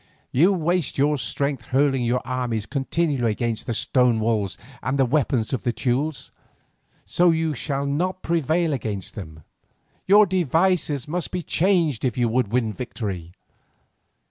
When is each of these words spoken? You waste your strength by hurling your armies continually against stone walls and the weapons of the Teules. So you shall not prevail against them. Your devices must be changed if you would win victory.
You 0.31 0.51
waste 0.51 0.97
your 0.97 1.19
strength 1.19 1.61
by 1.61 1.67
hurling 1.67 2.03
your 2.03 2.23
armies 2.25 2.65
continually 2.65 3.33
against 3.33 3.71
stone 3.75 4.19
walls 4.19 4.57
and 4.81 4.97
the 4.97 5.05
weapons 5.05 5.53
of 5.53 5.61
the 5.61 5.71
Teules. 5.71 6.31
So 7.05 7.29
you 7.29 7.53
shall 7.53 7.85
not 7.85 8.23
prevail 8.23 8.73
against 8.73 9.13
them. 9.13 9.43
Your 10.07 10.25
devices 10.25 11.07
must 11.07 11.29
be 11.29 11.43
changed 11.43 12.03
if 12.03 12.17
you 12.17 12.27
would 12.29 12.47
win 12.47 12.73
victory. 12.73 13.33